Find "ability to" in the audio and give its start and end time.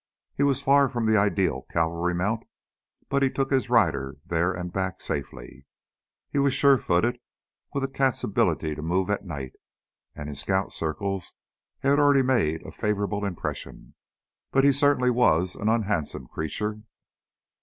8.23-8.81